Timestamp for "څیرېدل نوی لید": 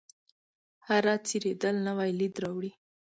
1.27-2.35